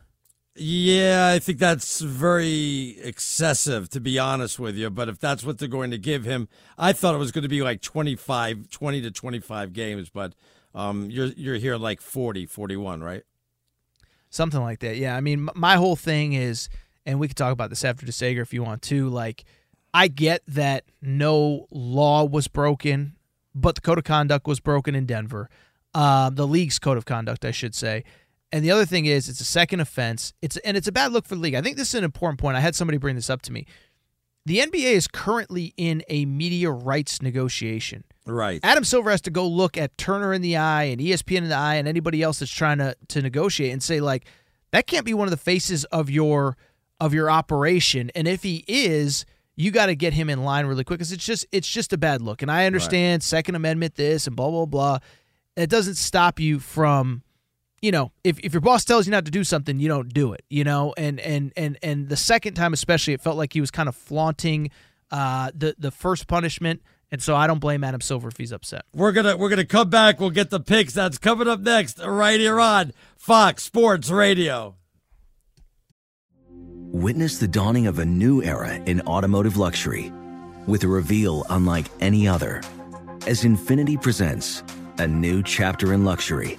[0.60, 4.90] Yeah, I think that's very excessive, to be honest with you.
[4.90, 7.48] But if that's what they're going to give him, I thought it was going to
[7.48, 10.10] be like 25, 20 to 25 games.
[10.10, 10.34] But
[10.74, 13.22] um, you're, you're here like 40, 41, right?
[14.30, 14.96] Something like that.
[14.96, 15.16] Yeah.
[15.16, 16.68] I mean, my whole thing is,
[17.06, 19.44] and we could talk about this after DeSager if you want to, like,
[19.94, 23.14] I get that no law was broken,
[23.54, 25.48] but the code of conduct was broken in Denver.
[25.94, 28.04] Uh, the league's code of conduct, I should say.
[28.50, 30.32] And the other thing is, it's a second offense.
[30.40, 31.54] It's and it's a bad look for the league.
[31.54, 32.56] I think this is an important point.
[32.56, 33.66] I had somebody bring this up to me.
[34.46, 38.04] The NBA is currently in a media rights negotiation.
[38.24, 38.60] Right.
[38.62, 41.54] Adam Silver has to go look at Turner in the eye and ESPN in the
[41.54, 44.26] eye and anybody else that's trying to to negotiate and say like
[44.70, 46.56] that can't be one of the faces of your
[47.00, 48.10] of your operation.
[48.14, 51.24] And if he is, you got to get him in line really quick because it's
[51.24, 52.40] just it's just a bad look.
[52.40, 53.22] And I understand right.
[53.22, 54.98] Second Amendment this and blah blah blah.
[55.56, 57.22] It doesn't stop you from
[57.80, 60.32] you know, if, if your boss tells you not to do something, you don't do
[60.32, 63.60] it, you know, and and and and the second time especially, it felt like he
[63.60, 64.70] was kind of flaunting
[65.10, 68.84] uh, the the first punishment, and so I don't blame Adam Silver if he's upset.
[68.92, 70.18] We're gonna we're gonna come back.
[70.18, 70.92] We'll get the picks.
[70.92, 74.74] That's coming up next, right here on Fox Sports Radio.
[76.90, 80.12] Witness the dawning of a new era in automotive luxury,
[80.66, 82.62] with a reveal unlike any other,
[83.26, 84.64] as Infiniti presents
[84.98, 86.58] a new chapter in luxury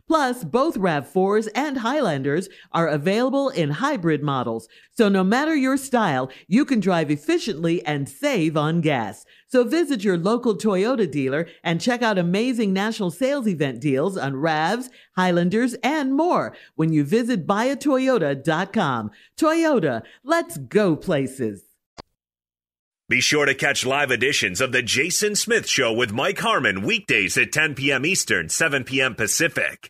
[0.11, 6.29] Plus, both RAV4s and Highlanders are available in hybrid models, so no matter your style,
[6.49, 9.25] you can drive efficiently and save on gas.
[9.47, 14.33] So visit your local Toyota dealer and check out amazing national sales event deals on
[14.33, 19.11] RAVs, Highlanders, and more when you visit buyatoyota.com.
[19.37, 21.63] Toyota, let's go places.
[23.07, 27.37] Be sure to catch live editions of The Jason Smith Show with Mike Harmon weekdays
[27.37, 28.05] at 10 p.m.
[28.05, 29.15] Eastern, 7 p.m.
[29.15, 29.89] Pacific.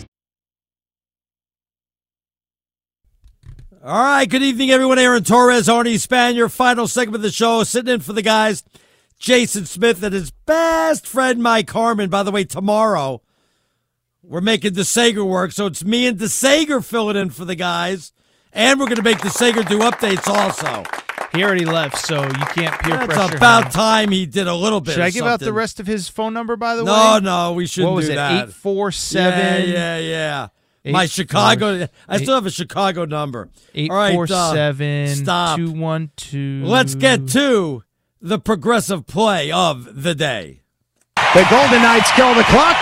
[3.83, 4.99] All right, good evening, everyone.
[4.99, 8.63] Aaron Torres, Arnie Spanier, final segment of the show, sitting in for the guys,
[9.17, 12.09] Jason Smith and his best friend Mike Harmon.
[12.09, 13.21] By the way, tomorrow
[14.21, 18.11] we're making the DeSager work, so it's me and DeSager filling in for the guys,
[18.53, 20.83] and we're going to make DeSager do updates also.
[21.33, 23.37] He already left, so you can't peer That's pressure.
[23.37, 23.71] about him.
[23.71, 24.91] time he did a little bit.
[24.93, 26.55] Should I give out the rest of his phone number?
[26.55, 28.15] By the No, way, No, no, we shouldn't What was do it?
[28.15, 28.49] that.
[28.49, 29.69] Eight four seven.
[29.69, 30.47] Yeah, yeah, yeah.
[30.85, 31.79] My Chicago.
[31.79, 33.49] four- I still have a Chicago number.
[33.75, 35.57] Eight All right, four uh, seven Stop.
[35.57, 36.63] two one two.
[36.65, 37.83] Let's get to
[38.19, 40.61] the progressive play of the day.
[41.33, 42.75] The Golden Knights kill the clock,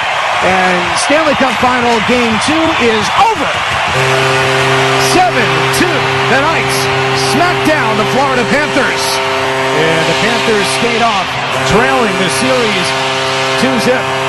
[0.44, 2.54] and Stanley Cup Final Game 2
[2.88, 3.52] is over.
[5.14, 5.86] 7-2.
[5.86, 6.78] The Knights
[7.34, 9.04] smack down the Florida Panthers.
[9.78, 11.28] And the Panthers skate off,
[11.70, 12.88] trailing the series
[13.62, 14.29] 2-zip.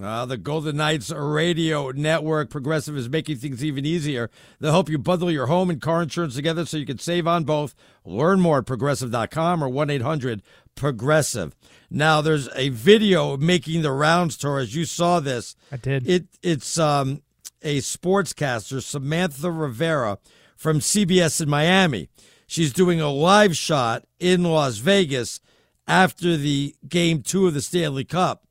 [0.00, 4.30] Uh, the Golden Knights Radio Network Progressive is making things even easier.
[4.60, 7.44] They'll help you bundle your home and car insurance together so you can save on
[7.44, 7.74] both.
[8.04, 10.42] Learn more at progressive.com or 1 800
[10.76, 11.56] Progressive.
[11.90, 14.76] Now, there's a video making the rounds, Torres.
[14.76, 15.56] You saw this.
[15.72, 16.06] I did.
[16.06, 17.22] It It's um,
[17.62, 20.18] a sportscaster, Samantha Rivera
[20.56, 22.08] from CBS in Miami.
[22.46, 25.40] She's doing a live shot in Las Vegas
[25.88, 28.44] after the game two of the Stanley Cup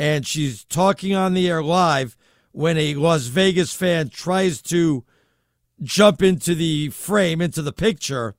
[0.00, 2.16] and she's talking on the air live
[2.52, 5.04] when a Las Vegas fan tries to
[5.82, 8.34] jump into the frame, into the picture,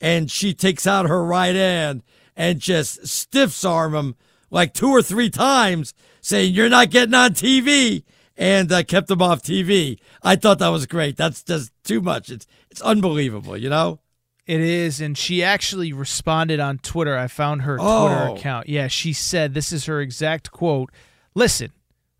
[0.00, 2.02] and she takes out her right hand
[2.34, 4.16] and just stiffs arm him
[4.50, 8.02] like two or three times, saying, You're not getting on TV.
[8.36, 10.00] And uh, kept him off TV.
[10.20, 11.16] I thought that was great.
[11.16, 12.30] That's just too much.
[12.30, 14.00] It's it's unbelievable, you know?
[14.46, 17.16] It is, and she actually responded on Twitter.
[17.16, 18.06] I found her Oh.
[18.08, 18.68] Twitter account.
[18.68, 20.90] Yeah, she said this is her exact quote.
[21.34, 21.72] Listen,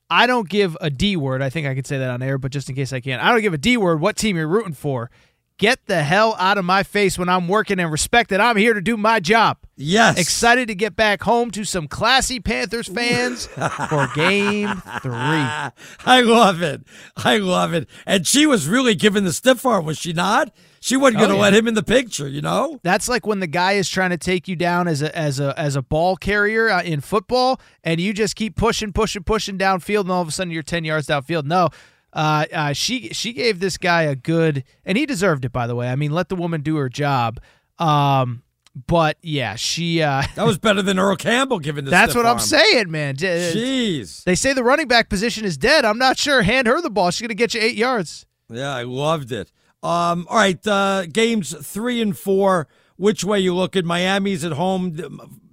[0.09, 1.43] I don't give a D word.
[1.43, 3.31] I think I could say that on air, but just in case I can't, I
[3.31, 5.11] don't give a D word what team you're rooting for.
[5.57, 8.75] Get the hell out of my face when I'm working and respect that I'm here
[8.75, 9.59] to do my job.
[9.77, 10.19] Yes.
[10.19, 15.13] Excited to get back home to some classy Panthers fans for game three.
[16.07, 16.83] I love it.
[17.17, 17.87] I love it.
[18.05, 20.53] And she was really giving the stiff arm, was she not?
[20.85, 21.43] She wasn't going to Oh, yeah.
[21.45, 22.79] let him in the picture, you know?
[22.83, 25.59] That's like when the guy is trying to take you down as a as a
[25.59, 30.03] as a ball carrier uh, in football, and you just keep pushing, pushing, pushing downfield,
[30.03, 31.45] and all of a sudden you're ten yards downfield.
[31.47, 31.71] No,
[32.13, 35.75] uh, uh, she she gave this guy a good, and he deserved it, by the
[35.75, 35.89] way.
[35.89, 37.41] I mean, let the woman do her job.
[37.79, 38.43] Um,
[38.87, 40.03] but yeah, she.
[40.03, 43.17] Uh, That was better than Earl Campbell giving the That's what I'm saying, man.
[43.17, 44.23] Jeez.
[44.25, 45.87] They say the running back position is dead.
[45.87, 46.43] I'm not sure.
[46.43, 47.11] Hand her the ball.
[47.11, 48.27] She's gonna get you eight yards.
[48.51, 49.51] Yeah, I loved it.
[49.85, 52.67] Um, all right, uh, games three and four.
[52.97, 54.97] Which way you look at Miami's at home.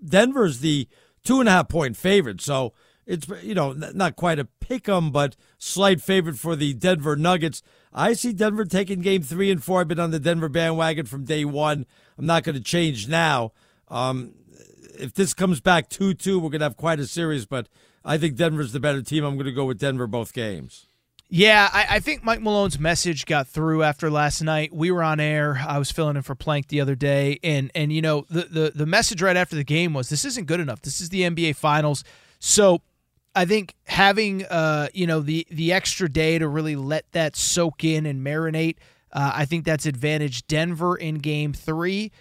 [0.04, 0.88] Denver's the
[1.24, 2.40] two and a half point favorite.
[2.40, 2.74] So
[3.06, 7.62] it's you know not quite a pick 'em, but slight favorite for the Denver Nuggets.
[7.92, 9.82] I see Denver taking game three and four.
[9.82, 11.86] I've been on the Denver bandwagon from day one.
[12.18, 13.52] I'm not going to change now.
[13.90, 14.36] Um,
[14.98, 17.68] if this comes back 2 2, we're going to have quite a series, but
[18.06, 19.26] I think Denver's the better team.
[19.26, 20.88] I'm going to go with Denver both games.
[21.34, 24.74] Yeah, I, I, think Mike Malone's message got through after last night.
[24.74, 25.64] We were on air.
[25.66, 28.72] I was filling in for Plank the other day, and and you know the the
[28.76, 30.82] the message right after the game was this isn't good enough.
[30.82, 32.04] This is the NBA Finals,
[32.40, 32.82] so
[33.34, 37.86] I think having uh you know the the extra day to really let that soak
[37.86, 38.76] in and marinate.
[39.14, 42.12] Uh, I think that's advantage Denver in Game Three.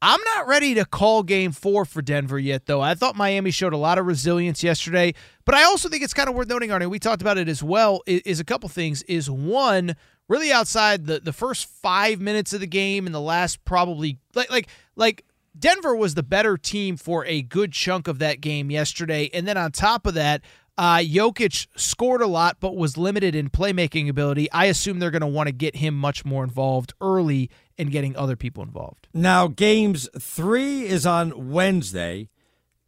[0.00, 2.80] I'm not ready to call game four for Denver yet, though.
[2.80, 6.28] I thought Miami showed a lot of resilience yesterday, but I also think it's kind
[6.28, 9.02] of worth noting, Arnie, we talked about it as well, is, a couple things.
[9.04, 9.96] Is one,
[10.28, 14.50] really outside the, the first five minutes of the game and the last probably like
[14.50, 15.24] like like
[15.58, 19.28] Denver was the better team for a good chunk of that game yesterday.
[19.34, 20.42] And then on top of that,
[20.76, 24.48] uh, Jokic scored a lot, but was limited in playmaking ability.
[24.52, 28.16] I assume they're going to want to get him much more involved early in getting
[28.16, 29.08] other people involved.
[29.14, 32.28] Now, games three is on Wednesday,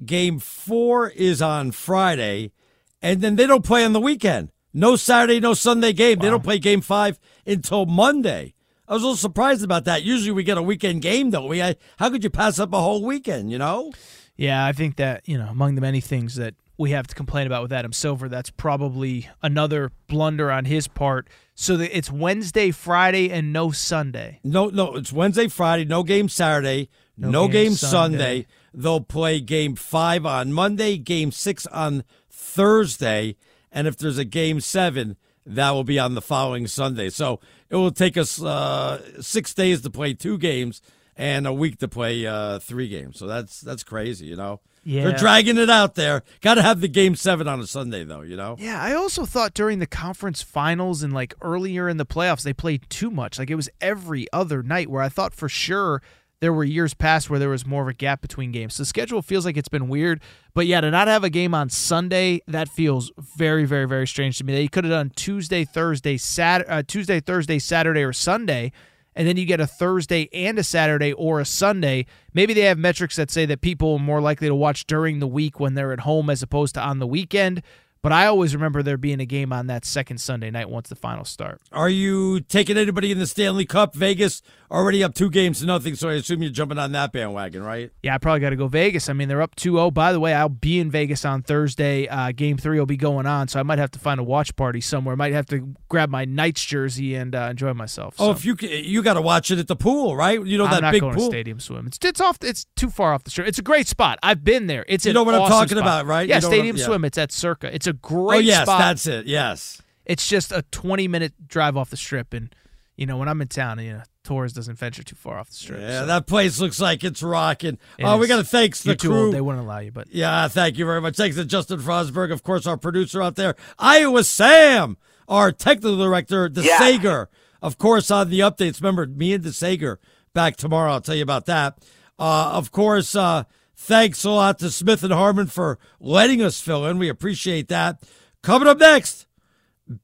[0.05, 2.53] game four is on Friday,
[3.01, 4.51] and then they don't play on the weekend.
[4.74, 6.18] No Saturday, no Sunday game.
[6.18, 6.22] Wow.
[6.22, 8.55] They don't play game five until Monday.
[8.86, 10.03] I was a little surprised about that.
[10.03, 11.62] Usually we get a weekend game, don't we?
[11.62, 13.93] I, how could you pass up a whole weekend, you know?
[14.36, 17.47] Yeah, I think that, you know, among the many things that we have to complain
[17.47, 18.28] about with Adam Silver.
[18.28, 21.28] That's probably another blunder on his part.
[21.61, 24.40] So that it's Wednesday, Friday, and no Sunday.
[24.42, 26.88] No, no, it's Wednesday, Friday, no game Saturday,
[27.18, 28.18] no, no game, game Sunday.
[28.18, 28.46] Sunday.
[28.72, 33.36] They'll play game five on Monday, game six on Thursday,
[33.70, 37.11] and if there's a game seven, that will be on the following Sunday.
[37.11, 40.80] So it will take us uh, six days to play two games
[41.14, 43.18] and a week to play uh, three games.
[43.18, 44.61] So that's that's crazy, you know.
[44.82, 45.04] Yeah.
[45.04, 46.22] They're dragging it out there.
[46.40, 48.56] Got to have the game seven on a Sunday, though, you know?
[48.58, 52.54] Yeah, I also thought during the conference finals and like earlier in the playoffs, they
[52.54, 53.38] played too much.
[53.38, 56.02] Like it was every other night where I thought for sure
[56.40, 58.76] there were years past where there was more of a gap between games.
[58.78, 60.22] The schedule feels like it's been weird,
[60.54, 64.38] but yeah, to not have a game on Sunday, that feels very, very, very strange
[64.38, 64.54] to me.
[64.54, 68.72] They could have done Tuesday, Thursday, Saturday, uh, Tuesday, Thursday, Saturday, or Sunday
[69.20, 72.06] and then you get a Thursday and a Saturday or a Sunday.
[72.32, 75.26] Maybe they have metrics that say that people are more likely to watch during the
[75.26, 77.62] week when they're at home as opposed to on the weekend.
[78.03, 80.94] But I always remember there being a game on that second Sunday night once the
[80.94, 81.61] finals start.
[81.70, 83.94] Are you taking anybody in the Stanley Cup?
[83.94, 84.40] Vegas
[84.70, 87.90] already up two games to nothing, so I assume you're jumping on that bandwagon, right?
[88.03, 89.11] Yeah, I probably got to go Vegas.
[89.11, 89.90] I mean, they're up 2 0.
[89.90, 92.09] By the way, I'll be in Vegas on Thursday.
[92.09, 94.57] Uh, game three will be going on, so I might have to find a watch
[94.57, 95.14] party somewhere.
[95.14, 98.14] Might have to grab my Knights jersey and uh, enjoy myself.
[98.18, 98.28] Oh, so.
[98.28, 100.42] Oh, if you you got to watch it at the pool, right?
[100.42, 101.26] You know I'm that big going pool.
[101.26, 101.86] To stadium swim.
[101.86, 102.38] It's it's off.
[102.42, 103.46] It's too far off the strip.
[103.46, 104.18] It's a great spot.
[104.22, 104.86] I've been there.
[104.88, 105.82] It's you know what awesome I'm talking spot.
[105.82, 106.28] about, right?
[106.28, 106.84] Yeah, you know stadium yeah.
[106.86, 107.05] swim.
[107.05, 107.74] It's at Circa.
[107.74, 108.36] It's a great.
[108.36, 108.78] Oh yes, spot.
[108.78, 109.26] that's it.
[109.26, 109.80] Yes.
[110.05, 112.55] It's just a 20 minute drive off the strip, and
[112.97, 115.57] you know when I'm in town, you know Torres doesn't venture too far off the
[115.57, 115.80] strip.
[115.80, 116.07] Yeah, so.
[116.07, 117.78] that place looks like it's rocking.
[118.03, 119.24] oh, we got to thanks You're the crew.
[119.26, 119.34] Old.
[119.34, 121.16] They wouldn't allow you, but yeah, thank you very much.
[121.16, 123.55] Thanks to Justin Frosberg, of course, our producer out there.
[123.78, 124.97] Iowa Sam,
[125.28, 127.24] our technical director, the yeah.
[127.62, 128.80] of course, on the updates.
[128.80, 129.97] Remember, me and DeSager
[130.32, 130.93] back tomorrow.
[130.93, 131.78] I'll tell you about that.
[132.18, 133.45] Uh, of course, uh,
[133.80, 136.98] thanks a lot to Smith and Harmon for letting us fill in.
[136.98, 138.02] We appreciate that.
[138.42, 139.26] Coming up next,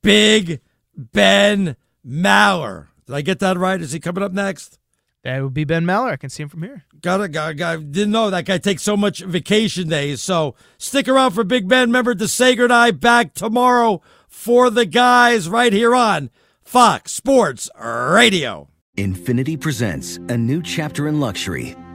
[0.02, 0.60] Big
[0.96, 2.86] Ben Maller.
[3.06, 3.80] Did I get that right?
[3.80, 4.78] Is he coming up next?
[5.22, 6.12] That would be Ben Maller.
[6.12, 6.84] I can see him from here.
[7.00, 7.32] Got it.
[7.32, 10.22] Got, got, didn't know that guy takes so much vacation days.
[10.22, 11.88] So stick around for Big Ben.
[11.88, 16.30] Remember, DeSager and I back tomorrow for the guys right here on
[16.62, 18.68] Fox Sports Radio.
[18.96, 21.76] Infiniti presents a new chapter in luxury,